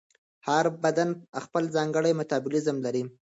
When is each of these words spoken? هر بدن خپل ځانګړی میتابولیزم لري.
هر 0.47 0.65
بدن 0.83 1.09
خپل 1.43 1.63
ځانګړی 1.75 2.11
میتابولیزم 2.19 2.77
لري. 2.85 3.03